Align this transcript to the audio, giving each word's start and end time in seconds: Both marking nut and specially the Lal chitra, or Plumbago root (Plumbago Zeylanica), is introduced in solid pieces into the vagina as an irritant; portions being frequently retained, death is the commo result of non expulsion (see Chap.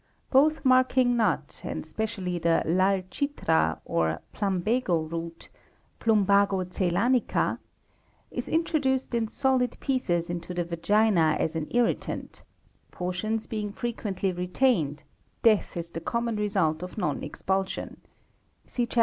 Both 0.31 0.65
marking 0.65 1.15
nut 1.15 1.61
and 1.63 1.85
specially 1.85 2.39
the 2.39 2.63
Lal 2.65 3.03
chitra, 3.11 3.79
or 3.85 4.19
Plumbago 4.33 4.97
root 5.07 5.47
(Plumbago 5.99 6.63
Zeylanica), 6.63 7.59
is 8.31 8.49
introduced 8.49 9.13
in 9.13 9.27
solid 9.27 9.79
pieces 9.79 10.27
into 10.31 10.55
the 10.55 10.63
vagina 10.63 11.37
as 11.39 11.55
an 11.55 11.67
irritant; 11.69 12.41
portions 12.89 13.45
being 13.45 13.71
frequently 13.71 14.31
retained, 14.31 15.03
death 15.43 15.77
is 15.77 15.91
the 15.91 16.01
commo 16.01 16.35
result 16.35 16.81
of 16.81 16.97
non 16.97 17.21
expulsion 17.21 17.97
(see 18.65 18.87
Chap. 18.87 18.99